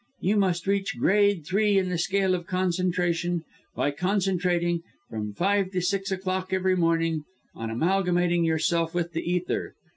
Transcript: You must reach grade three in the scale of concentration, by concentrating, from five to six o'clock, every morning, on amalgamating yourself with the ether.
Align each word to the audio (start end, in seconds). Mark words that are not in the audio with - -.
You 0.19 0.35
must 0.37 0.65
reach 0.65 0.97
grade 0.97 1.45
three 1.45 1.77
in 1.77 1.89
the 1.89 1.97
scale 1.99 2.33
of 2.33 2.47
concentration, 2.47 3.43
by 3.75 3.91
concentrating, 3.91 4.81
from 5.11 5.35
five 5.35 5.69
to 5.73 5.81
six 5.83 6.11
o'clock, 6.11 6.51
every 6.51 6.75
morning, 6.75 7.23
on 7.53 7.69
amalgamating 7.69 8.43
yourself 8.43 8.95
with 8.95 9.11
the 9.11 9.21
ether. 9.21 9.75